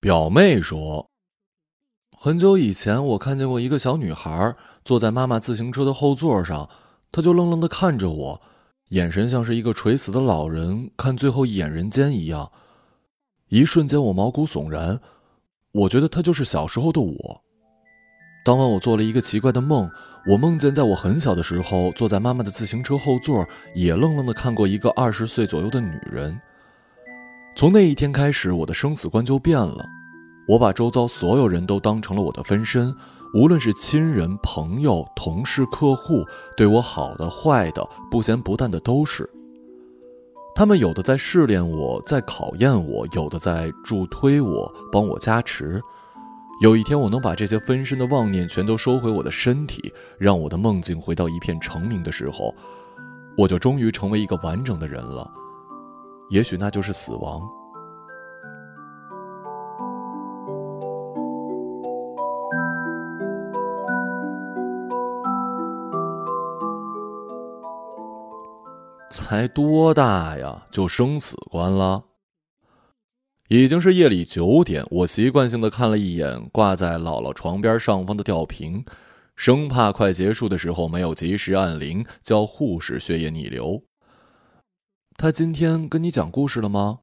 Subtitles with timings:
[0.00, 1.10] 表妹说
[2.16, 6.70] ：“很久以前，我看见过一个小女孩坐在妈妈自行车的后座上，
[7.12, 8.40] 她就愣愣的看着我，
[8.88, 12.50] 眼神像是一个垂死的老人看最后一眼人间一样。
[13.48, 14.98] 一瞬间，我毛骨悚然，
[15.72, 17.42] 我觉得她就是小时候的我。
[18.42, 19.90] 当晚，我做了一个奇怪的梦，
[20.28, 26.40] 我梦见在我很小的时候，坐在妈妈的自行车后座，也愣愣的看过一个二十岁左右的女人。”
[27.60, 29.84] 从那一天开始，我的生死观就变了。
[30.48, 32.90] 我把周遭所有人都当成了我的分身，
[33.34, 36.24] 无论是亲人、朋友、同事、客户，
[36.56, 39.28] 对我好的、坏的、不咸不淡的都是。
[40.54, 45.82] 他们有的在试炼我，在考验我；有的在助推我，帮我加持。
[46.62, 52.54] 有一天，我能把这些分身的妄念全都收回我的身体，让我的梦境回到一片澄明的时候，
[53.36, 55.30] 我就终于成为一个完整的人了。
[56.30, 57.42] 也许那就是死亡。
[69.10, 72.04] 才多大呀，就生死观了？
[73.48, 78.84] 已经是夜里九点，我习惯性的看了一眼挂在姥姥床边上方的吊瓶，
[79.34, 83.82] 生怕快结束的时候没有及时按铃叫护士，血液逆流。
[85.20, 87.00] 他今天跟你讲故事了吗？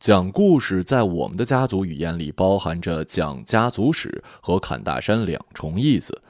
[0.00, 6.20] 讲故事在我们的家族语言里包含着讲家族史和侃大山两重意思。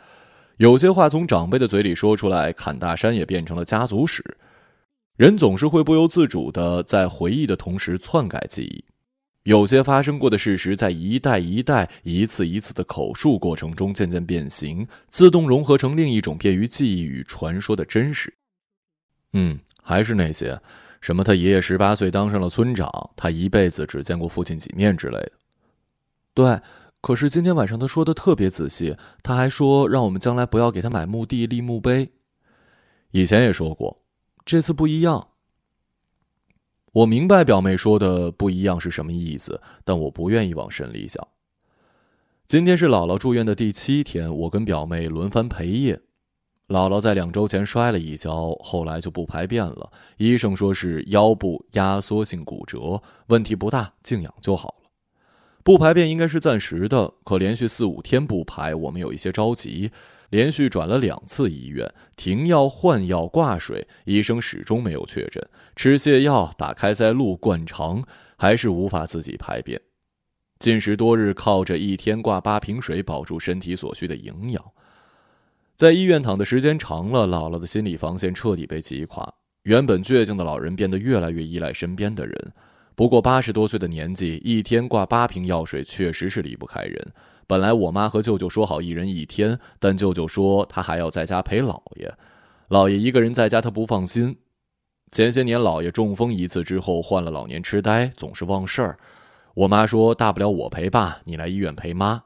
[0.58, 4.36] 有些话从长辈的嘴里说出来，侃大山也变成了家族史。
[5.16, 8.84] 人总是会不由自主的在回忆的同时篡改记忆。
[9.44, 18.36] 有些发生过的事实，在一代一代、一次一次的口述过程中渐渐变形，自动融合成另一种便于记忆与传说的真实。
[19.32, 19.58] 嗯。
[19.88, 20.60] 还是那些，
[21.00, 25.32] 什么他爷爷十八岁当上了村长，他一辈子只见过父亲几面之类的。
[26.34, 26.60] 对，
[27.00, 32.12] 可是今天晚上他说的特别仔细，他还说让我们将来不要给他买墓地立墓碑。
[33.12, 34.02] 以前也说过，
[34.44, 35.28] 这次不一样。
[36.92, 41.26] 我明白表妹说的不一样是什么意思，但我不愿意往深里想。
[42.46, 46.02] 今天是姥姥住院的第七天，我跟表妹轮番陪夜。
[46.68, 49.90] 姥姥在两周前摔了一跤，后来就不排便了。
[50.18, 54.90] 医生说是腰部压缩性骨折，问题不大，静养就好了。
[55.64, 59.90] 不排便应该是暂时的，可连续四五天不排，我们有一些着急。
[60.28, 65.42] 连续转了两次医院，停药、换药、挂水，医生始终没有确诊。
[65.74, 68.04] 吃泻药、打开塞露、灌肠，
[68.36, 69.80] 还是无法自己排便。
[70.58, 74.62] 进食多日，靠着一天挂八瓶水，保住身体所需的营养。
[75.78, 79.32] 在医院躺的时间长了，姥姥的心理防线彻底被击垮。
[79.62, 82.52] 原本倔强的老人变得越来越依赖身边的人。
[82.96, 87.12] 不过八十多岁的年纪，一天挂八瓶药水确实是离不开人。
[87.46, 92.12] 本来我妈和舅舅说好一人一天，但舅舅说他还要在家陪姥爷。
[92.70, 94.36] 姥爷一个人在家他不放心。
[95.12, 98.98] 前些年姥爷中风一次之后患了老年痴呆，总是忘事儿。
[99.54, 102.24] 我妈说大不了我陪爸，你来医院陪妈。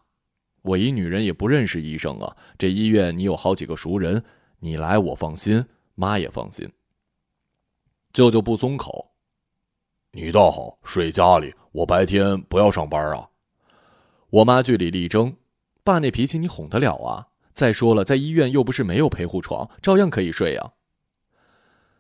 [0.62, 4.22] 我一女人也不认识医生啊，这医院你有好几个熟人，
[4.60, 5.64] 你来我放心，
[5.94, 6.70] 妈也放心。
[8.12, 9.10] 舅舅不松口，
[10.12, 13.28] 你倒好，睡家里，我白天不要上班啊。
[14.30, 15.34] 我妈据理力争，
[15.82, 17.28] 爸那脾气你哄得了啊？
[17.52, 20.72] 再说了，在医院又不是没有陪护床，照样可以睡呀。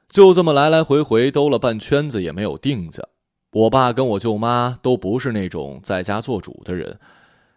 [0.08, 3.02] 就这么来来回回兜了半圈子，也没有定下。
[3.50, 6.98] 我爸跟我舅妈都不是那种在家做主的人。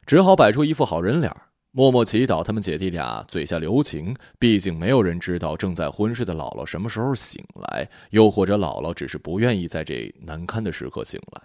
[0.05, 1.35] 只好摆出一副好人脸，
[1.71, 4.15] 默默祈祷他们姐弟俩嘴下留情。
[4.37, 11.41] 毕竟没有人知道正在昏睡的姥姥什么时候醒来，又或者姥姥只是不愿意在这难堪的时刻醒来。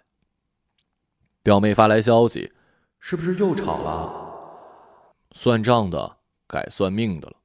[1.43, 2.53] 表妹发来消息，
[2.99, 4.29] 是不是又吵了？
[5.33, 7.37] 算账的改算命的了。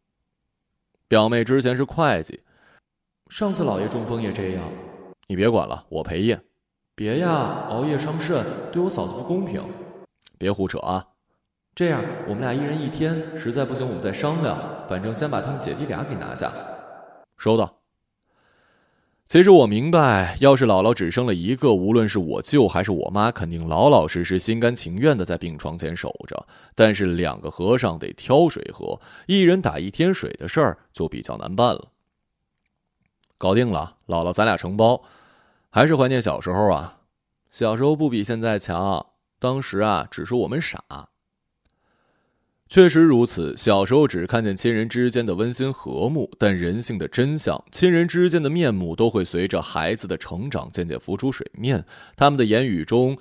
[1.08, 2.42] 表妹之前是会计，
[3.30, 4.64] 上次姥爷中风也这样。
[5.28, 6.42] 你别管了，我陪夜。
[6.94, 9.64] 别呀，熬夜伤肾，对我嫂子不公平。
[10.38, 11.08] 别胡扯啊！
[11.76, 14.58] 这样，我们俩一人一天，实在不行我们再商量。
[14.88, 16.50] 反正先把他们姐弟俩给拿下。
[17.38, 17.82] 收到。
[19.28, 26.48] 其实我明白，要是姥姥只生了一个，无论是我舅还是我妈，肯定老老实实、心甘情愿的在病床前守着。
[26.76, 31.90] 但是两个和尚得挑水喝，一人打一天水的事儿就比较难办了。
[33.38, 35.04] 搞定了，姥姥，咱俩承包。
[35.70, 37.00] 还是怀念小时候啊，
[37.50, 39.06] 小时候不比现在强。
[39.40, 40.82] 当时啊，只是我们傻。
[42.68, 51.86] 确实如此，小时候只看见亲人之间的温馨和睦，但人性的真相，亲人之间的面目，都会随着孩子的成长渐渐浮出水面。
[52.16, 53.18] 他们的言语中，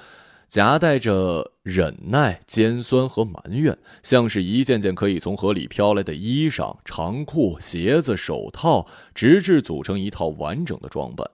[0.48, 11.30] 夹带着忍耐、尖酸和埋怨，像是一件件可以从河里飘来的衣裳、长裤、鞋子、手套，直至组成一套完整的装扮。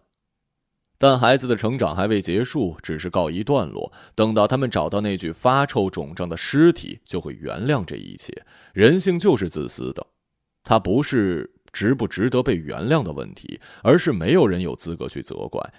[1.03, 3.91] 但孩子的成长还未结束，只是告一段落。
[4.15, 8.45] 等到他们找到那具发臭肿胀的尸体，就会原谅这一切。
[8.75, 10.07] 人性就是自私的，
[10.63, 15.73] 它不是值不值得被原谅的问题，而是没有人有资格去责怪。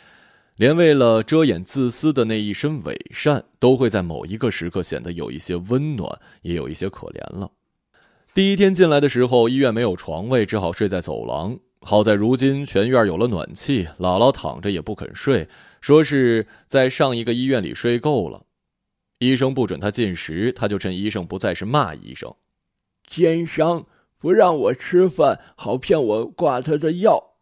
[0.55, 7.51] 连为了遮掩自私的那一身伪善，都会在某一个时刻显得有一些温暖，也有一些可怜了。
[8.33, 11.59] 第一天进来的时候，医院没有床位，只好睡在走廊。
[11.83, 15.49] 好在如今全院有了暖气，姥姥躺着也不肯睡，
[15.81, 18.45] 说是在上一个医院里睡够了。
[19.17, 22.33] 医生不准他进食，他就趁医生不在时骂医生
[23.09, 23.85] ：“奸商，
[24.17, 27.33] 不让我吃饭，好骗我挂他的药。”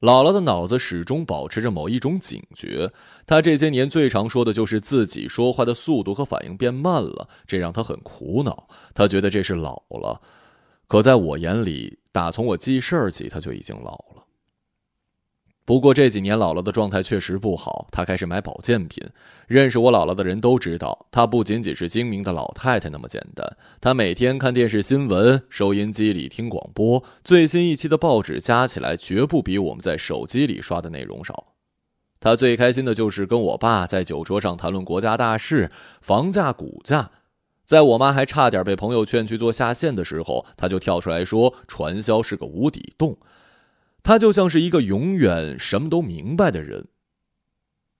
[0.00, 2.92] 姥姥的脑子始终保持着某一种警觉，
[3.24, 8.68] 她这些年最常说的就是自己说话的速度和反应变慢了，这让她很苦恼。
[8.92, 10.20] 她觉得这是老了，
[10.86, 14.24] 可在我眼里，打从我记事儿起，她就已经老了。
[15.66, 19.02] 不过这几年姥姥的状态确实不好，她开始买保健品。
[19.46, 23.56] 认识我姥姥的人都知道，她不仅仅是精明的老太太那么简单。
[23.80, 31.54] 她每天看电视新闻，收音机里听广播，最新一期的报纸加起来绝不比我们在手机里刷的内容少。
[32.20, 35.72] 她最开心的就是跟我爸在酒桌上谈论国家大事、
[36.02, 37.10] 房价、股价。
[37.64, 43.18] 在我妈还差点被朋友劝去做下线的时候，她就跳出来说传销是个无底洞。
[44.02, 46.88] 他就像是一个永远什么都明白的人，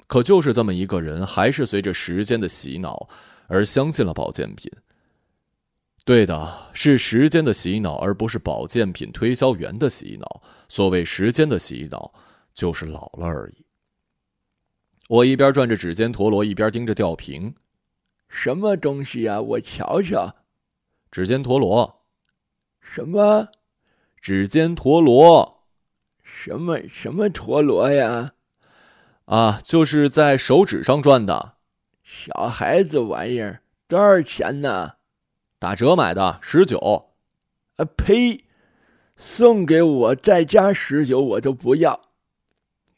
[0.06, 3.08] 可就是这么一个人，还是随着时间的洗脑
[3.46, 4.70] 而相信了保健品。
[6.05, 10.43] 对的，是时间的洗脑，而不是保健品推销员的洗脑。
[10.69, 12.12] 所谓时间的洗脑，
[12.52, 13.64] 就是老了而已。
[15.08, 17.55] 我一边转着指尖陀螺，一边盯着吊瓶。
[18.36, 19.40] 什么东西呀？
[19.40, 20.34] 我瞧瞧。
[21.08, 22.02] 指尖陀螺。
[22.81, 23.48] 什么？
[24.20, 25.62] 指尖陀螺。
[26.20, 28.32] 什么什么陀螺呀？
[29.26, 31.54] 啊，就是在手指上转的，
[32.02, 34.94] 小孩子玩意儿，多少钱呢？
[35.60, 37.10] 打折买的，十九。
[37.76, 38.44] 啊呸！
[39.16, 42.00] 送给我再加十九，我都不要。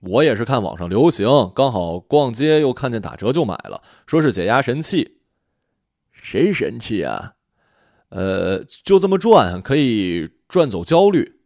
[0.00, 5.15] 我也是看网上流行，刚好逛街又看见打折就买了，说是解压神器。
[6.28, 7.34] 谁神器啊？
[8.08, 11.36] 呃，就这么转，可以转走焦虑。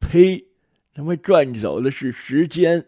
[0.00, 0.48] 呸！
[0.92, 2.84] 他妈转走的是时间。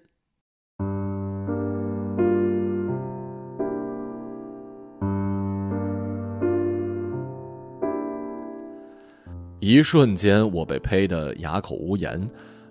[9.60, 12.20] 一瞬间，我被呸的哑口无言。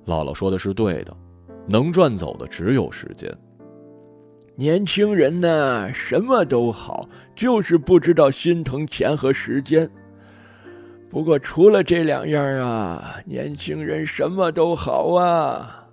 [0.06, 1.18] 姥姥说的是对的，
[1.68, 3.36] 能转走的只有时间。
[4.56, 9.90] 年轻人呢，什么都好，就是不知道心疼钱和时间。
[11.10, 15.88] 不过除了这两样啊，年轻人什么都好啊。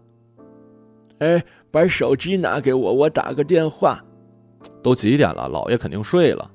[1.20, 4.02] 哎，把手机拿给我，我打个电话。
[4.82, 5.48] 都几点了？
[5.48, 6.50] 老爷肯定睡了。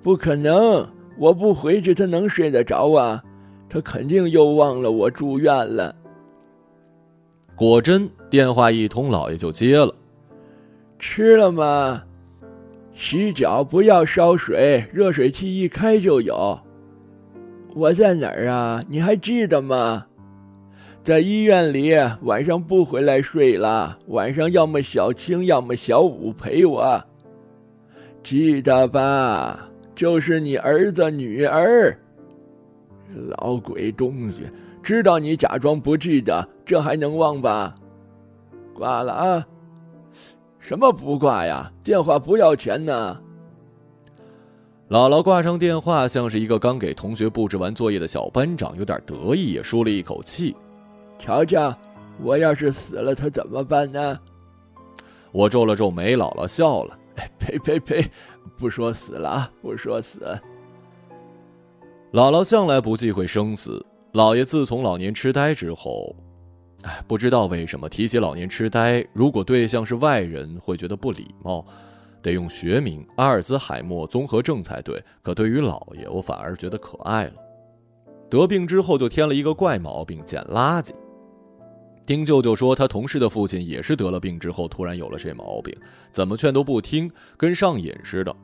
[0.00, 0.88] 不可能，
[1.18, 3.22] 我不回去，他能睡得着啊？
[3.68, 5.94] 他肯定又忘了我住院了。
[7.56, 9.92] 果真，电话一通，老爷就接了。
[10.98, 12.02] 吃了吗？
[12.94, 16.58] 洗脚不要烧水，热水器一开就有。
[17.74, 18.82] 我在哪儿啊？
[18.88, 20.06] 你还记得吗？
[21.04, 23.96] 在医院里，晚上不回来睡了。
[24.08, 27.00] 晚上要么小青，要么小五陪我。
[28.22, 29.68] 记得吧？
[29.94, 31.96] 就是你儿子女儿。
[33.38, 34.42] 老鬼东西，
[34.82, 37.74] 知道你假装不记得，这还能忘吧？
[38.74, 39.46] 挂了啊！
[40.68, 41.72] 什么不挂呀？
[41.82, 43.18] 电话不要钱呢。
[44.90, 50.54] 姥姥挂上电话，像是一个刚给同学布置完作业的小班长，有点得意，也舒了一口气。
[51.18, 51.74] 瞧瞧，
[52.22, 54.18] 我要是死了，他怎么办呢？
[55.32, 56.98] 我皱了皱眉，姥姥笑了
[57.40, 58.10] ：“呸呸呸，
[58.58, 60.38] 不说死了啊，不说死。”
[62.12, 63.82] 姥姥向来不忌讳生死。
[64.12, 66.14] 姥爷自从老年痴呆之后，
[66.82, 71.64] 哎，不知道为什么提起老年痴呆，如果对象是外人，会觉得不礼貌。
[72.20, 77.34] 得用学名阿尔兹海默综合症才对，可对于姥爷，我反而觉得可爱了。
[78.28, 80.90] 得病之后就添了一个怪毛病，捡垃圾。
[82.04, 85.74] 丁舅舅说，他同事的父亲也是得了病之后突然有了这毛病，
[86.10, 88.34] 怎么劝都不听，跟上瘾似的。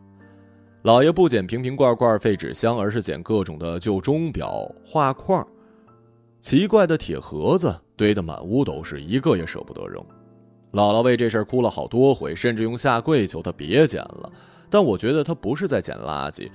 [0.84, 5.46] 姥爷不捡瓶瓶罐罐、废纸箱，而是捡各种的旧钟表、画框、
[6.40, 10.04] 奇怪的铁盒子，堆得满屋都是，一个也舍不得扔。
[10.72, 14.32] 姥姥为这事儿哭了好多回，甚至用下跪求他别捡了。
[14.68, 16.50] 但我觉得他不是在捡垃圾，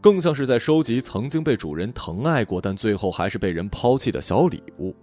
[0.00, 4.94] 更像是在收集曾经被主人疼爱过，但最后还是被人抛弃的小礼物。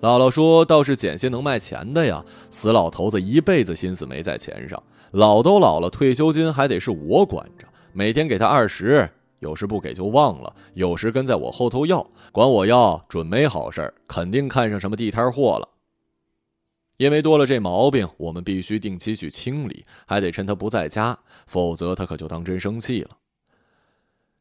[0.00, 9.08] 姥姥说：“倒是捡些能卖钱的呀。”死老头子一辈子心思没在钱上，老都老了，退休金还得是我管着，每天给他二十，
[9.44, 15.68] 有时不给就忘了，有时跟在我后头要，管我要准没好事儿，肯定看上什么地摊货了。
[16.96, 23.10] 因为多了这毛病，我们必须定期去清理，还得趁他不在家，否则他可就当真生气了。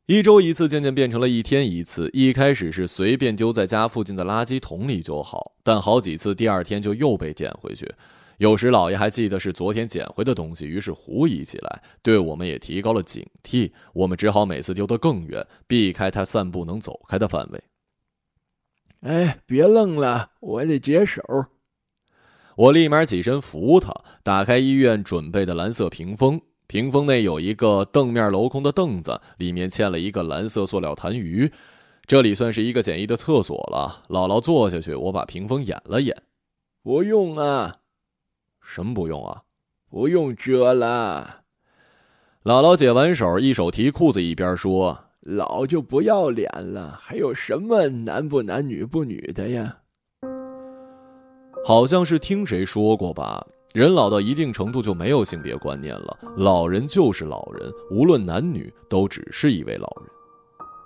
[0.05, 2.09] 一周一次，渐渐变成了一天一次。
[2.13, 7.93] 一开始是随便丢在家附近的垃圾桶里就好，但好几次第二天就又被捡回去。
[8.37, 13.71] 有时老爷还记得是昨天捡回的东西，于是狐疑起来，对我们也提高了警惕。
[13.93, 17.63] 我们只好每次丢得更远，避开他散步能走开的范围。
[19.01, 21.21] 哎，别愣了，我得解手。
[22.55, 26.39] 我立马起身扶他，打开医院准备的蓝色屏风。
[26.67, 31.51] 屏风内有一个凳面镂空的凳子，里面嵌了一个蓝色塑料痰盂。
[32.05, 34.03] 这里算是一个简易的厕所了。
[34.09, 36.15] 姥姥坐下去，我把屏风掩了掩。
[36.81, 37.77] 不用啊，
[38.63, 39.43] 什么不用啊？
[39.89, 41.41] 不用遮了。
[42.43, 49.77] 姥姥解完手，一手提裤子，一边说：“老就不要脸了，还有什么男不男女不女的呀？”
[51.63, 60.09] 好像是听谁说过吧，人老到一定程度就没有性别观念了，老人就是老人，无论男女都只是一位老人，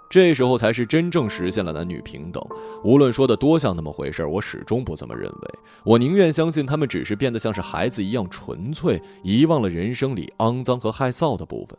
[0.10, 2.42] 这时候才是真正实现了男女平等。
[2.84, 5.60] 无论说的多像那么回事我始终不这么认为。
[5.84, 11.78] 我宁愿相信他们只是变得像是孩子一样纯粹，遗忘了人生里肮脏和害臊的部分。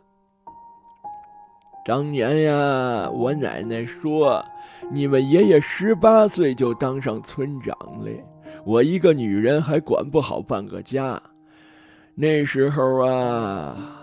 [1.85, 4.43] 当年呀，我奶奶说，
[4.91, 8.11] 你们爷爷十八岁就当上村长了。
[8.65, 11.19] 我一个女人还管不好半个家，
[12.13, 13.98] 那时候啊，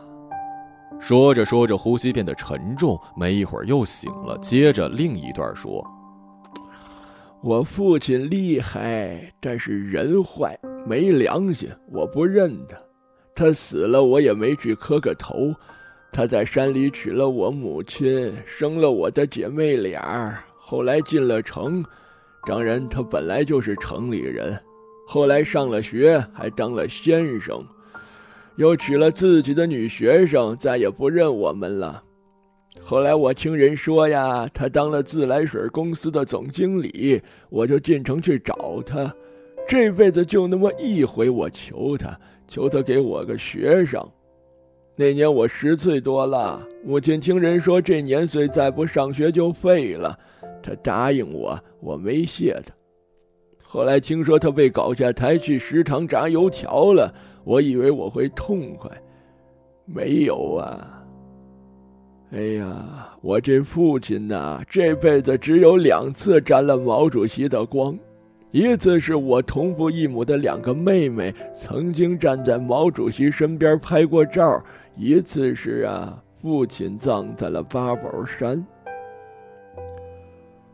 [0.98, 4.36] 说着说着，呼吸变得沉重，没一会儿又醒了。
[4.38, 5.84] 接着另一段说
[7.42, 12.76] ：“我父亲厉害，但是人坏，没良心，我不认他。
[13.34, 15.54] 他死了，我也没去磕个头。
[16.10, 21.84] 他在山里娶了我母亲，生了我的姐妹俩，后来进了城。”
[22.46, 24.56] 当然，他本来就是城里人，
[25.06, 27.60] 后来上了学，还当了先生，
[28.56, 32.02] 又娶了自己的女学生，再也不认我们了。
[32.82, 39.14] 后来我听人说呀，他当了自来水公司的总经理，我就进城去找他。
[39.66, 44.06] 这辈子就那么一回，我求他，求他给我个学生。
[44.94, 50.18] 那年我十岁多了，母亲听人说这年岁再不上学就废了。
[50.62, 52.75] 他答应我，我没谢他。
[53.68, 57.12] 后来听说他被搞下台去食堂炸油条了，
[57.44, 58.90] 我以为我会痛快，
[59.84, 60.92] 没有啊。
[62.32, 67.96] 哎呀，我这父亲呐，这辈子只有两次沾了毛主席的光，
[68.50, 74.62] 一次是我同父异母的两个妹妹曾经站在毛主席身边拍过照，
[74.96, 78.64] 一次是啊，父亲葬在了八宝山。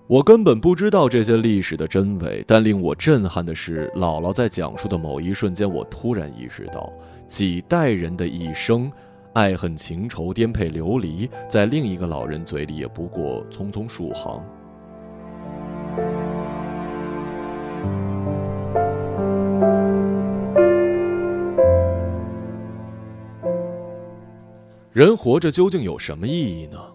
[0.08, 6.92] 我根本不知道这些历史的真伪，但令我震撼的是，姥姥在讲述的某一瞬间，我突然意识到，
[7.26, 8.92] 几代人的一生，
[9.32, 14.42] 爱恨情仇颠沛流离，在另一个老人嘴里也不过匆匆数行。
[24.92, 26.91] 人活着究竟有什么意义呢？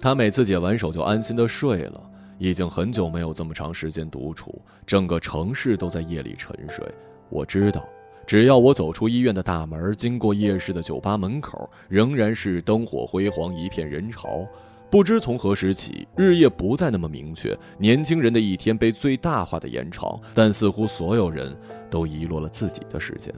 [0.00, 2.00] 他每次解完手就安心的睡了，
[2.38, 6.86] 已经很久没有这么长时间独处，整个城市都在夜里沉睡。
[7.28, 7.84] 我知道，
[8.26, 14.46] 只要我走出医院的大门，经过夜市的酒吧门口，仍然是灯火辉煌，一片人潮。
[14.88, 21.56] 不知从何时起，日夜不再那么明确，年轻人的一天被最大化的延长，但似乎所有人
[21.90, 23.34] 都遗落了自己的时间。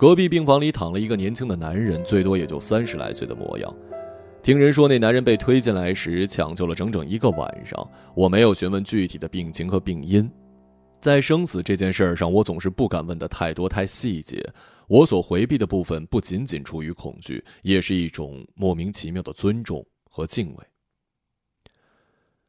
[0.00, 3.70] 隔壁病房里躺了一个年轻的男人，最多也就三十来岁的模样。
[4.42, 7.86] 听人说，那男人被推进来时抢救了整整一个晚上。
[8.14, 10.26] 我没有询问具体的病情和病因，
[11.02, 14.42] 在生死这件事儿上，我总是不敢问的太多太细节。
[14.88, 20.64] 我所回避的部分，不仅仅出于恐惧，也是一种莫名其妙的尊重和敬畏。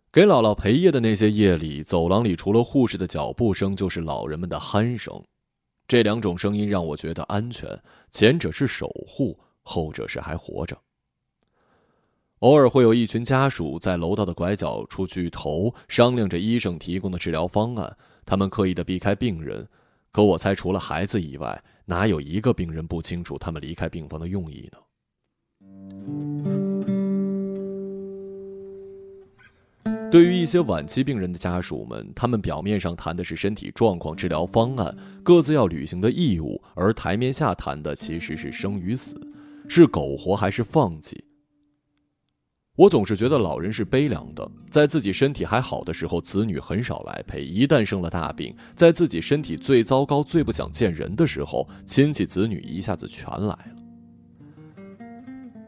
[0.09, 5.21] 给姥姥陪夜的那些夜里，走廊里除了护士的脚步声，就是老人们的鼾声。
[5.91, 7.77] 这两种声音让我觉得安全，
[8.11, 10.81] 前者是守护，后者是还活着。
[12.39, 17.97] 偶尔会有一群家属在楼道的拐角处聚头，商量着医生提供的治疗方案。
[18.25, 19.67] 他们刻意的避开病人，
[20.13, 24.77] 可我猜，除了孩子以外，哪有一个病人不清楚他们离开病房的用意呢？
[30.11, 39.15] 对于一些晚期病人的家属们，他们表面上谈的是身体状况、治疗方案、各自要履行的义务，而台面下谈的其实是生与死，
[39.69, 41.23] 是苟活还是放弃。
[42.75, 53.75] 我总是觉得老人是悲凉的，在自己身体还好的时候，子女很少来陪；一旦生了大病，在自己身体最糟糕、最不想见人的时候，亲戚子女一下子全来了。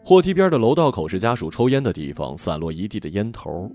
[0.04, 3.74] 货梯边的楼道口是家属抽烟的地方，散落一地的烟头。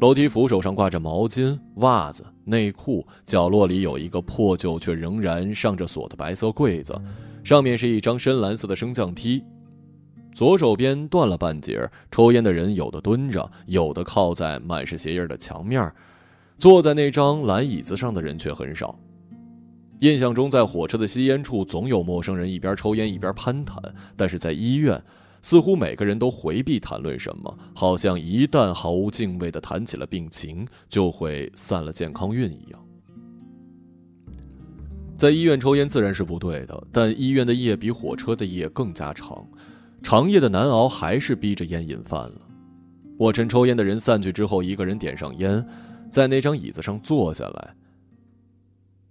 [0.00, 6.98] 楼梯扶手上挂着毛巾、袜子、内裤，角落里有一个破旧却仍然上着锁的白色柜子，
[7.44, 9.44] 上面是一张深蓝色的升降梯。
[10.32, 15.92] 左手边断了半截，抽烟的人有的蹲着，有的靠在满是鞋印的墙面，
[16.56, 18.98] 坐在那张蓝椅子上的人却很少。
[19.98, 23.76] 印象中，在火车的吸烟处总有陌生人一边抽烟一边攀谈，
[24.16, 24.98] 但是在医院。
[25.42, 32.80] 似乎每个人都回避谈论什么，好像一旦毫无敬畏地谈起了病情，就会散了健康运一样。
[35.16, 39.46] 在医院抽烟自然是不对的，但医院的夜比火车的夜更加长，
[40.02, 42.40] 长夜的难熬还是逼着烟瘾犯了。
[43.18, 45.62] 我趁抽烟的人散去之后，一个人点上烟，
[46.10, 47.74] 在那张椅子上坐下来。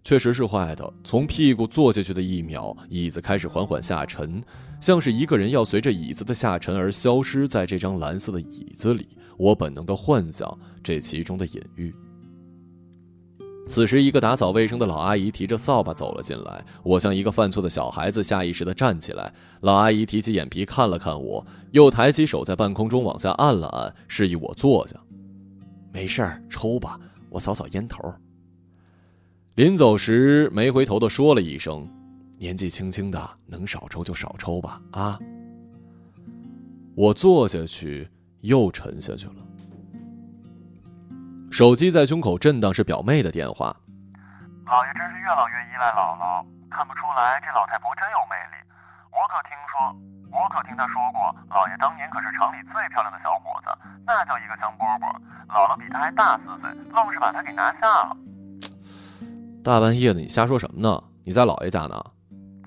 [0.04, 0.94] 确实是坏的。
[1.04, 4.42] 从屁股坐下去的一秒，椅子开始缓缓下沉，
[4.80, 9.08] 像是一个人要随着椅子的下沉而消失在这张蓝色的椅子里。
[9.38, 11.94] 我本能的幻想这其中的隐喻。
[13.68, 16.66] 此时，一个打扫卫生的老阿姨提着扫把走了进来。
[16.84, 19.32] 我像一个犯错的小孩子，下意识的站起来。
[19.62, 24.96] 老阿姨提起眼皮看了看我，又抬起手在半空中往下按了按，示意我坐下。
[25.94, 28.12] 没事儿，抽吧，我扫扫烟头。
[29.60, 31.86] 临走时，没回头的说了一声
[32.40, 35.20] ：“年纪轻轻的，能少抽就少抽吧。”啊！
[36.96, 39.36] 我坐下去，又沉下去了。
[41.52, 43.76] 手机在胸口震荡，是表妹的电话。
[44.64, 46.40] 老爷真是越老越依赖姥姥，
[46.72, 48.64] 看不出来这老太婆真有魅力。
[49.12, 53.68] 我可听说，我可听她说过，老爷当年可是城里最漂亮的小伙子，
[54.08, 55.12] 那叫一个香饽饽。
[55.52, 58.16] 姥姥比他还大四岁，愣是把他给拿下了。
[59.64, 61.02] 大半夜的，你瞎说什么呢？
[61.24, 62.00] 你在姥爷家呢？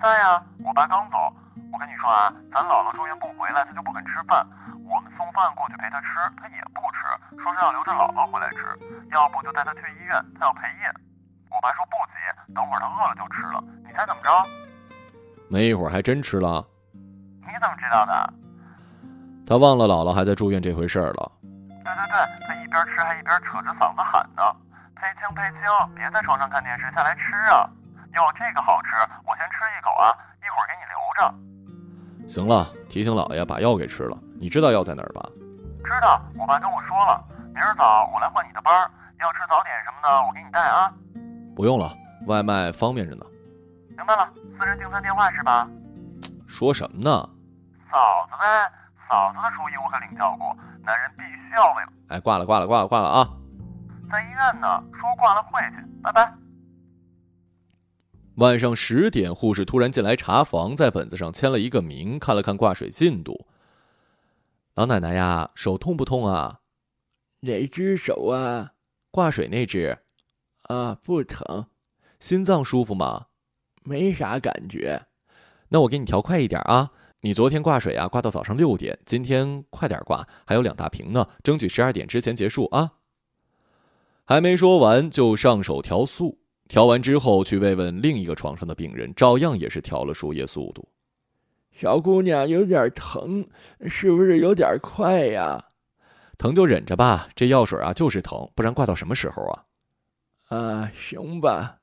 [0.01, 1.17] 在呀，我爸刚走。
[1.73, 4.47] 我跟你说啊，咱姥姥住院不回来，他就不肯吃饭。
[4.85, 7.01] 我们送饭过去陪他吃，他也不吃，
[7.43, 8.77] 说是要留着姥姥回来吃。
[9.11, 10.93] 要不就带他去医院，他要陪夜。
[11.49, 13.65] 我爸说不急，等会儿他饿了就吃了。
[13.87, 14.31] 你猜怎么着？
[15.49, 16.65] 没一会儿还真吃了。
[16.93, 18.35] 你怎么知道的？
[19.47, 21.33] 他忘了姥姥还在住院这回事儿了。
[21.41, 24.43] 对对对，他一边吃还一边扯着嗓子喊呢。
[25.03, 27.69] 佩青，佩青，别在床上看电视，下来吃啊！
[28.15, 28.91] 哟，这个好吃，
[29.27, 32.29] 我先吃一口啊，一会儿给你留着。
[32.29, 34.17] 行了，提醒姥爷把药给吃了。
[34.39, 35.29] 你知道药在哪儿吧？
[35.83, 37.21] 知道，我爸跟我说了。
[37.53, 38.89] 明儿早我来换你的班儿，
[39.19, 40.93] 要吃早点什么的，我给你带啊。
[41.57, 41.93] 不用了，
[42.29, 43.27] 外卖方便着呢。
[43.97, 45.67] 明白了，私人订餐电话是吧？
[46.47, 47.29] 说什么呢？
[47.91, 48.71] 嫂子呗，
[49.11, 51.83] 嫂子的厨艺我可领教过，男人必须要为。
[52.07, 53.29] 哎，挂了，挂了，挂了，挂了啊！
[54.13, 56.35] 在医院呢，说挂了会去，拜拜。
[58.35, 63.47] 晚上十点，护士突然进来查房，在本子上签了一个名，看了看挂水进度。
[64.75, 66.61] 老奶奶呀，手痛不痛啊？
[67.41, 68.73] 哪只手啊？
[69.11, 69.99] 挂水那只。
[70.65, 71.69] 啊，不疼。
[72.21, 73.29] 心脏舒服吗？
[73.83, 75.07] 没啥感觉。
[75.71, 76.91] 那我给你调快一点啊。
[77.23, 82.93] 你昨天挂水啊，挂到早上六点，今天快点挂，还有两大瓶呢，争取十二点之前结束啊。
[84.33, 86.39] 还没说完，就上手调速。
[86.67, 90.89] 调完之后，去慰问另一个床上的病人，照样也是调了输液速度。
[91.71, 93.47] 小姑娘有点疼，
[93.91, 95.63] 是不是有点快呀？
[96.39, 99.65] 疼就忍着吧，这药水啊就是疼，不然挂到什么时候啊？
[100.49, 101.81] 啊，行吧。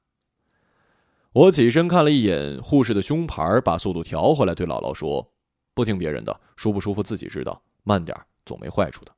[1.33, 5.31] 我起身看了一眼护士的胸牌，把速度调回来，对姥姥说
[5.75, 9.11] ：“不听别人的，舒不舒服自己知道，慢点总没坏处的。”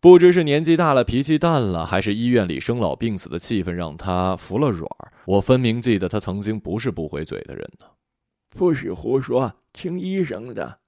[0.00, 7.84] 不知是年纪大了脾气淡了，还是医院里生老病死的气氛让他服了软儿我分明记得他曾经不是不回嘴的人呢。
[8.48, 10.78] 不许胡说，听医生的。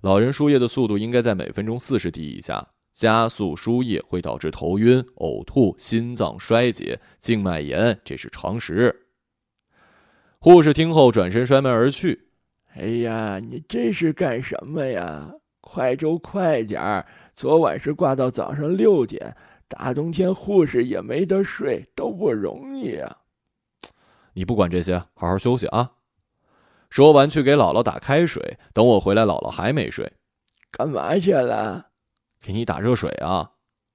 [0.00, 9.06] 老人输液的速度应该在每分钟四十滴以下，加速输液会导致头晕、呕吐、心脏衰竭、静脉炎，这是常识。
[10.38, 12.28] 护士听后转身摔门而去。
[12.74, 15.30] 哎呀，你这是干什么呀？
[15.66, 17.06] 快就快点儿！
[17.34, 19.34] 昨晚是挂到早上六点，
[19.66, 23.16] 大冬天护士也没得睡，都不容易啊。
[24.34, 25.92] 你不管这些，好好休息啊。
[26.90, 28.58] 说完，去给姥姥打开水。
[28.72, 30.12] 等我回来，姥姥还没睡。
[30.70, 31.86] 干嘛去了？
[32.40, 33.52] 给你打热水啊。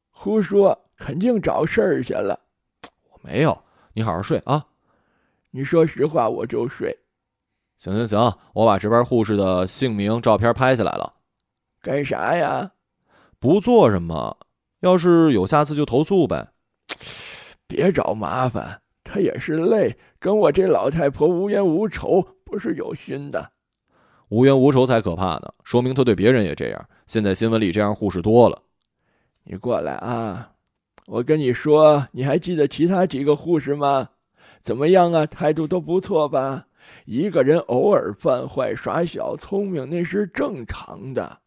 [0.09, 2.37] 胡说，肯定找事儿去了。
[3.11, 4.65] 我没有，你好好睡啊。
[5.51, 6.97] 你说实话，我就睡。
[7.77, 11.13] 行行行，我把值班护士的姓名、照片拍下来了。
[11.89, 12.73] 干啥呀？
[13.39, 14.37] 不做什么。
[14.81, 16.49] 要是有下次就投诉呗。
[17.65, 23.53] 别找麻烦，他也是累，跟我这老太婆无冤无仇，不是有心的。
[24.27, 26.89] 无冤无仇才可怕呢，说明他对别人也这样。
[27.07, 28.61] 现在新闻里这样护士多了。
[29.43, 30.51] 你过来啊！
[31.07, 34.09] 我跟你说，你还记得其他几个护士吗？
[34.61, 35.25] 怎么样啊？
[35.25, 36.67] 态度都不错吧？
[37.05, 41.39] 一个人偶尔犯坏、耍小聪明，那是正常的。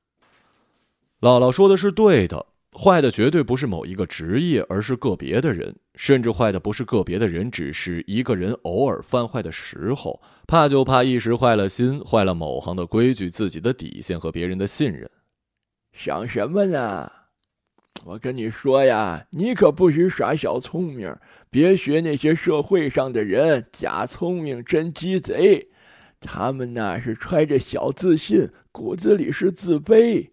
[1.22, 2.44] 姥姥说的是对的，
[2.76, 5.72] 坏的绝对不是某一个职业，而是个别的人。
[5.94, 15.08] 甚至坏的不是个别的人，只是一个人偶尔犯坏的时候，怕就怕一时坏了心，坏了某行的规矩、自己的底线和别人的信任。
[15.92, 17.08] 想什么呢？
[18.04, 21.14] 我跟你说呀，你可不许耍小聪明，
[21.50, 25.68] 别学那些社会上的人，假聪明真鸡贼。
[26.20, 30.30] 他们那是揣着小自信，骨子里是自卑。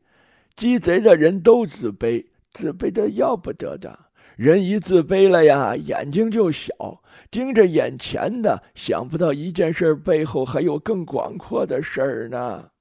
[0.60, 3.98] 鸡贼的人都自卑，自卑的要不得的。
[4.36, 12.72] 人一自卑了呀，眼睛就小，盯着眼前的，想不到一件事背后还有更广阔的事儿呢。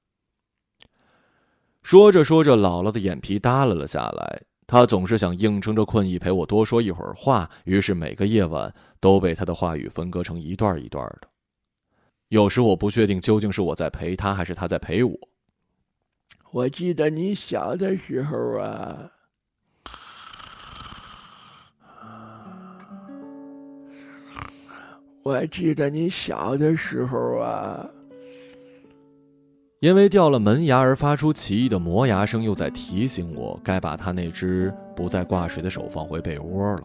[1.81, 4.41] 说着说着，姥姥的眼皮耷拉了下来。
[4.67, 11.29] 她总是想硬撑着困意陪我多说一会儿话，于是每个夜晚都被她的话语分割成一段一段的。
[12.27, 15.28] 有时我不确定究竟是我在陪她，还是她在陪我。
[16.51, 19.11] 我记得你小的时候啊，
[25.21, 27.87] 我记得你小的时候啊。
[29.79, 36.83] 因为掉了门牙而发出奇异的磨牙声，又在提醒我该把他那只不再挂水的手放回被窝了。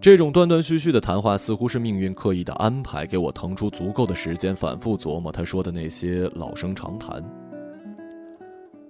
[0.00, 7.20] 这种断断续续的谈话，似乎是命运刻意的安排，给我腾出足够的时间反复琢磨他说的那些老生常谈。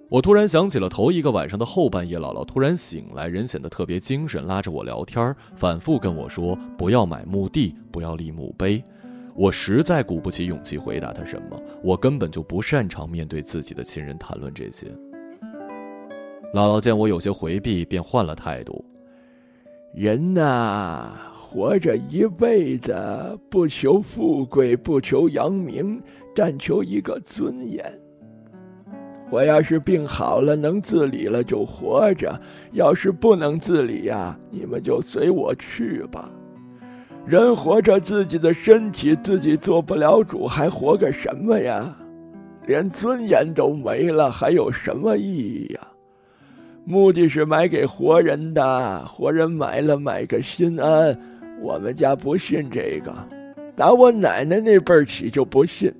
[0.09, 8.83] 我突然想起了头一个晚上的后半夜，姥姥突然醒来，人显得特别精神，拉着我聊天，反复跟我说不要买墓地，不要立墓碑。
[9.35, 14.87] 我实在鼓不起勇气回答他什么，我根本就不擅长面对自己的亲人谈论这些。
[16.55, 18.83] 姥姥见我有些回避，便换了态度
[19.93, 26.01] ：“人呐，活着一辈子，不求富贵，不求扬名，
[26.35, 27.85] 但求一个尊严。
[29.29, 32.31] 我要是病好了，能自理了，就活着；
[32.71, 36.29] 要是不能自理呀，你们就随我去吧。”
[37.27, 41.95] 人活着，自己的身体自己做不了主，还活个什么呀？
[42.65, 45.81] 连尊严都没了，还有什么意义呀？
[46.85, 51.15] 目的是买给活人的，活人买了买个心安。
[51.61, 53.13] 我们家不信这个，
[53.75, 55.93] 打我奶奶那辈儿起就不信。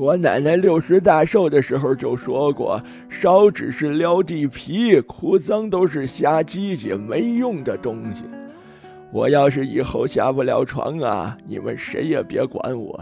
[0.00, 8.24] 我奶奶六十大寿的时候就说过：“烧纸是撩地皮，哭丧都是瞎唧唧，没用的东西。”
[9.12, 12.98] 我要是以后下不了床啊，你们谁也别管我。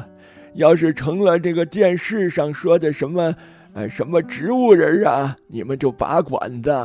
[0.55, 3.33] 要是成了这个电视上说的什么，
[3.75, 6.77] 呃，什么植物人啊，你们就拔管子，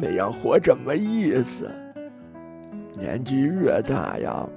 [0.00, 1.68] 那样活着没意思。
[2.96, 4.48] 年纪越大呀，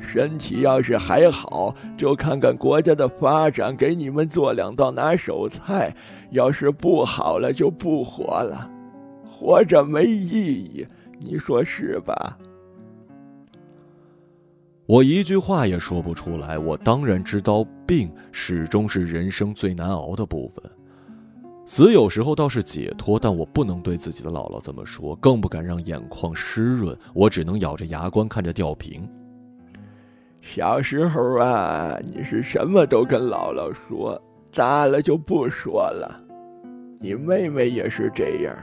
[0.00, 5.92] 身体要是还好，就看看国家的发展，给你们做两道拿手菜；
[6.30, 8.70] 要是不好了，就不活了，
[9.28, 10.86] 活着没意义。
[11.20, 12.38] 你说是吧？
[14.86, 16.56] 我一句话也说不出来。
[16.58, 20.64] 我当然知道，病始终是人生最难熬的部分。
[21.66, 26.96] 死有时候倒是解脱，但我不能对自己的姥姥这么说，更不敢让眼眶湿润。
[27.12, 29.06] 我只能咬着牙关看着吊瓶。
[30.50, 36.18] 小时候啊，你是什么都跟姥姥说，大了就不说了。
[36.98, 38.56] 你妹妹也是这样。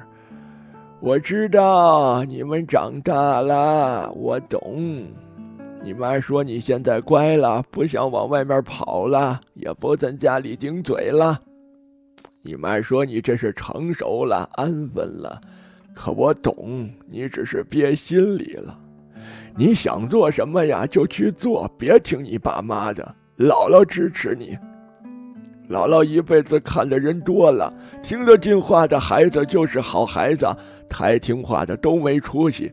[1.00, 5.06] 我知道你们长大了，我懂。
[5.84, 11.40] 你妈说你现在乖了，不想往外面跑了，也不在家里顶嘴了。
[12.42, 15.40] 你妈说你这是成熟了，安分了。
[15.94, 18.76] 可我懂，你只是憋心里了。
[19.58, 23.16] 你想做什么呀，就去做，别听你爸妈的。
[23.38, 24.58] 姥姥支持你。
[25.70, 30.46] 姥姥一辈子看的人多了，听得进话的孩子就是好孩子，
[30.90, 32.72] 太听话的都没出息。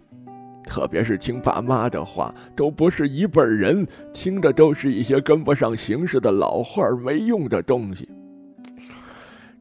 [0.64, 8.08] 特别是听爸妈的话，都不是一辈人，听的都是一些跟不上形势的老话，没用的东西。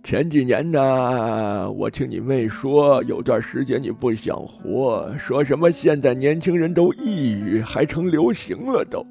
[0.04, 9.06] 前几年呢，我听你妹说，有段时间你不想活，说什么现在年轻人都抑郁，还成流行了都。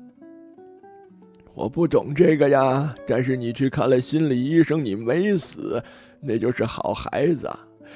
[1.54, 5.82] 我不懂这个呀，但是你去看了心理医生，你没死，
[6.20, 7.48] 那就是好孩子。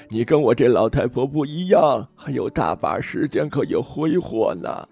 [0.09, 4.89] 你跟我这老太婆不一样，还有大把时间可以挥霍呢。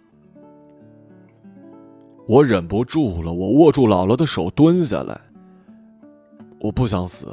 [2.26, 5.20] 我忍不住了，我握住姥姥的手，蹲下来。
[6.60, 7.26] 我不想死，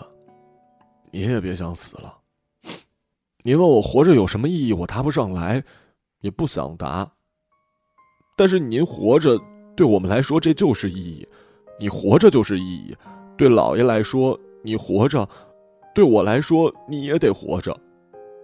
[1.12, 2.18] 你也别想死了。
[3.44, 5.64] 你问我活着有什么意义，我答不上来，
[6.22, 7.10] 也不想答。
[8.38, 9.40] 但是您活着。
[9.76, 11.26] 对我们来说，这就是意义。
[11.80, 12.94] 你活着就是意义。
[13.38, 15.26] 对老爷来说，你活着；
[15.96, 17.74] 对我来说，你也得活着。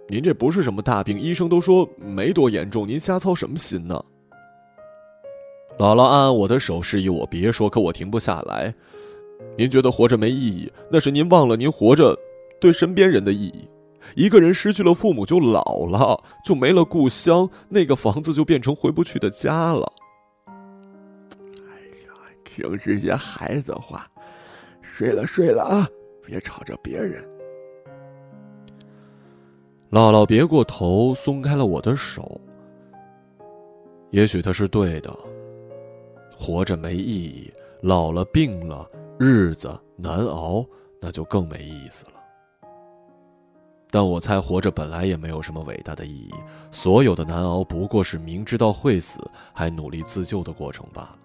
[0.08, 4.02] 您这不是什么大病，医生都说没多严重，您瞎操什么心呢？
[5.78, 8.74] 姥姥按按我的手，示意我别说，可我停不下来。
[9.58, 12.18] 您觉得活着没意义，那是您忘了您活着
[12.60, 13.68] 对身边人的意义。
[14.14, 19.92] 一个人失去了父母就老了，就没了故乡，那个房子就变成回不去的家了。
[20.46, 20.52] 哎
[22.06, 22.14] 呀
[22.44, 24.08] 听这些孩子话，
[24.80, 25.88] 睡了睡了啊，
[26.24, 27.22] 别吵着别人。
[29.90, 32.40] 姥姥别过头，松开了我的手。
[34.10, 35.12] 也许他是对的，
[36.36, 38.88] 活着没意义，老了病了，
[39.18, 40.64] 日子难熬，
[41.00, 42.12] 那就更没意思了。
[43.96, 46.30] 但我猜，活着本来也没有什么伟大的意义，
[46.70, 49.18] 所有的难熬不过是明知道会死
[49.54, 51.16] 还努力自救的过程罢了。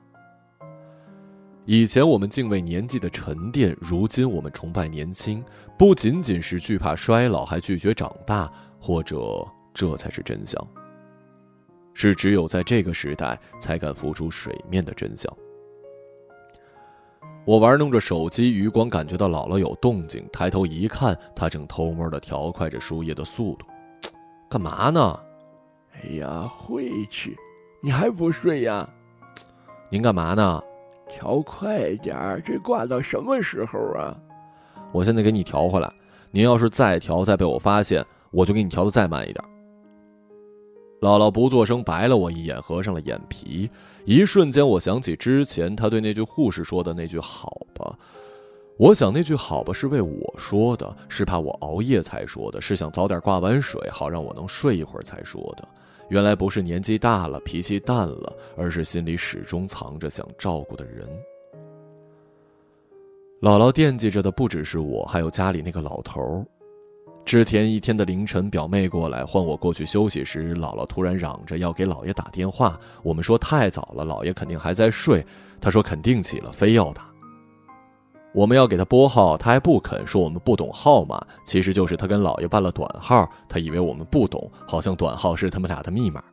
[1.65, 5.43] 以前我们敬畏年纪的沉淀，如今我们崇拜年轻，
[5.77, 10.65] 不仅仅是惧怕衰老，还拒绝长大，或者这才是真相。
[11.93, 15.29] 是只有在这个时代，才敢浮出水面的真相。
[17.43, 23.65] 我玩弄着手机，余光感觉到姥姥有动静，抬头一看，她正偷摸的调快着输液的速度。
[24.47, 25.19] 干嘛呢？
[25.93, 27.35] 哎呀，回去，
[27.81, 28.87] 你还不睡呀？
[29.89, 30.63] 您干嘛呢？
[31.09, 34.15] 调快点儿，这挂到什么时候啊？
[34.91, 35.91] 我现在给你调回来。
[36.29, 39.43] 您要是再调，再被我发现，我就给你调的再慢一点。
[41.01, 43.69] 姥姥不作声，白了我一眼，合上了眼皮。
[44.05, 47.97] 一瞬间，我想起之前他对那句护士说的那句“好吧”。
[48.77, 55.67] 我想那句“好吧”是为我说的，是怕我熬夜才说的，是想早点挂完水，好让我能睡一会儿才说的。
[56.09, 61.07] 原来不是年纪大了脾气淡了，而是心里始终藏着想照顾的人。
[63.41, 66.45] 姥姥惦记着的不只是我，还有家里那个老头儿。
[67.23, 72.77] 之前一天的凌晨，表妹过来唤我过去休息时，姥姥突然嚷着要给姥爷打电话。
[73.03, 75.25] 我们说太早了，姥爷肯定还在睡。
[75.61, 77.09] 她说肯定起了，非要打。
[78.33, 81.21] 我们要给他拨号，他还不肯，说我们不懂号码。
[81.45, 86.23] 其实就是他跟姥爷办了短号，他以为我们不懂，好像短号是他们俩的密码。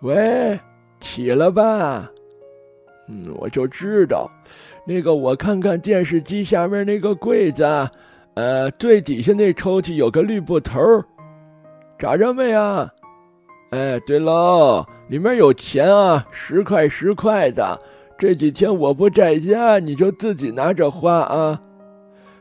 [0.00, 0.58] 喂，
[1.00, 2.10] 起了吧？
[3.06, 4.30] 嗯，我就知道，
[4.86, 7.64] 那个我看看电视机下面那个柜子，
[8.34, 10.80] 呃，最底下那抽屉有个绿布头，
[11.96, 12.90] 找着没啊？
[13.70, 17.78] 哎，对喽，里面有钱啊，十块十块的。
[18.18, 21.60] 这几天我不在家，你就自己拿着花啊。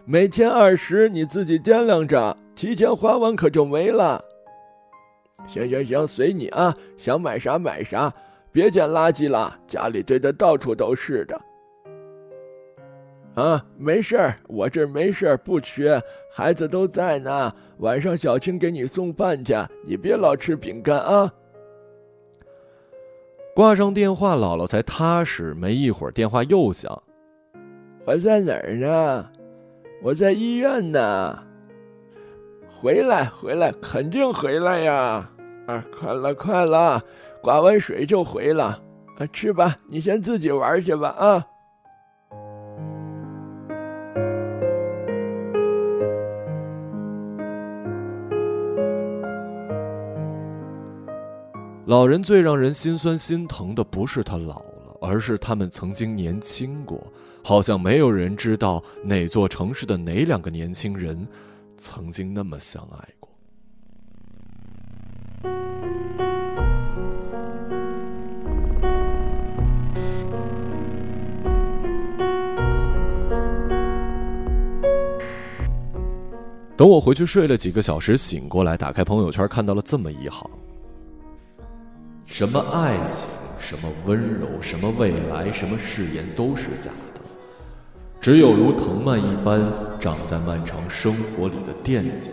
[0.06, 4.24] 每天二十，你自己掂量着，提前花完可就没了。
[5.48, 8.12] 行行行，随你啊，想买啥买啥，
[8.52, 11.40] 别捡垃圾了，家里堆的到处都是的。
[13.36, 16.00] 啊，没事儿，我这没事儿，不缺，
[16.32, 17.52] 孩子都在呢。
[17.80, 21.32] 晚上小青给你送饭去，你别老吃饼干啊。
[23.56, 25.54] 挂上电话，姥姥才踏实。
[25.56, 27.02] 没一会儿，电话又响。
[28.06, 29.30] 我在哪儿呢？
[30.04, 31.39] 我在医院呢。
[32.69, 35.30] 回来，回来，肯定回来呀！
[35.65, 37.02] 啊，快了，快了，
[37.41, 38.80] 挂完水就回了。
[39.17, 41.10] 啊，吃吧，你先自己玩去吧。
[41.10, 41.43] 啊。
[51.94, 57.00] 老人最让人心酸心疼的，不是他老了，而是他们曾经年轻过。
[57.44, 61.28] 好像没有人知道哪座城市的哪两个年轻人，
[61.78, 63.30] 曾经那么相爱过。
[76.76, 80.50] 等我回去睡了几个小时，醒过来，打开朋友圈，看到了这么一行：
[82.34, 83.28] 什么爱情，
[83.60, 87.22] 什么温柔，什么未来，什么誓言，都是假的。
[88.19, 89.62] 只有如藤蔓一般
[90.00, 92.32] 长在漫长生活里的惦记，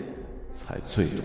[0.54, 1.24] 才最动人。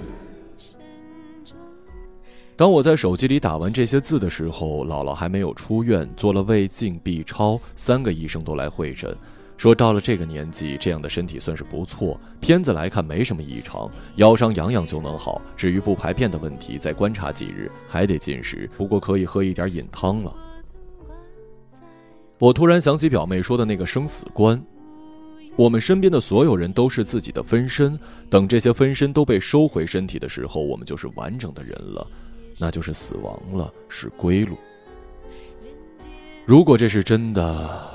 [2.58, 9.16] 当我在手机里打完这些字的时候，姥姥还没有出院，做了胃镜、B 超，三个医生都来会诊，
[9.58, 12.20] 说到了这个年纪，这样的身体算是不错。
[12.42, 15.42] 片子来看没什么异常，腰伤养养就能好。
[15.56, 20.34] 至于不排便的问题，再观察几日，还得进食，不过可以喝一点饮汤了。
[22.38, 24.62] 我突然想起表妹说的那个生死观，
[25.56, 27.98] 我们身边的所有人都是自己的分身，
[28.30, 32.06] 等这些分身都被收回身体的时候，我们就是完整的人了，
[32.60, 34.58] 那就是死亡了，是归路。
[36.46, 37.95] 如果这是真的，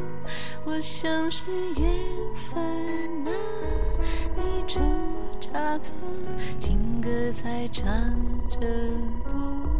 [0.63, 1.45] 我想是
[1.75, 1.89] 缘
[2.35, 3.31] 分哪
[4.37, 4.79] 你出
[5.39, 5.93] 差错，
[6.59, 7.83] 情歌才唱
[8.47, 8.59] 着
[9.23, 9.70] 不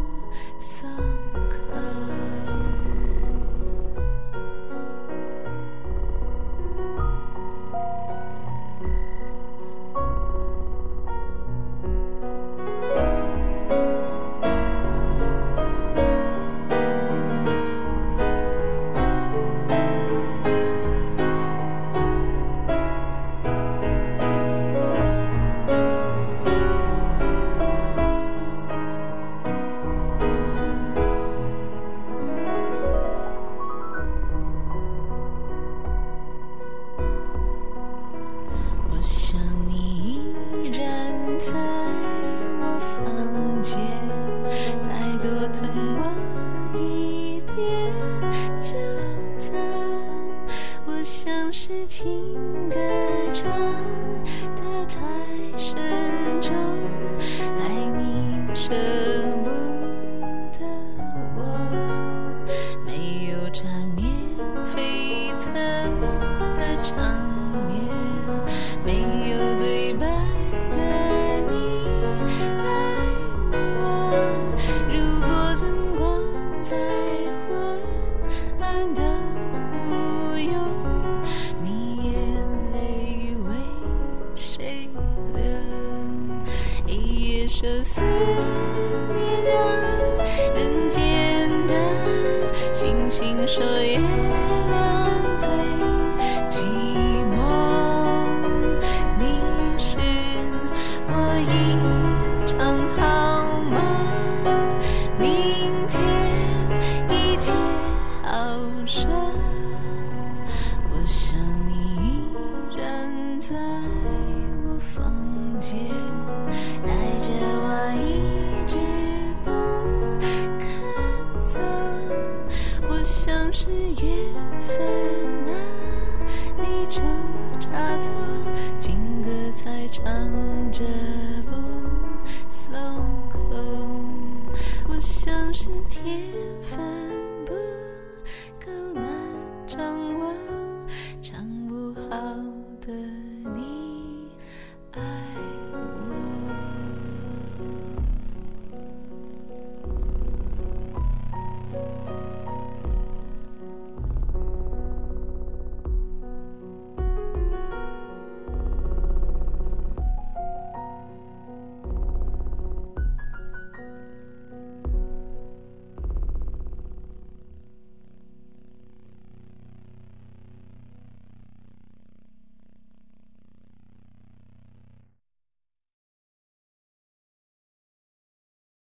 [52.02, 52.31] 像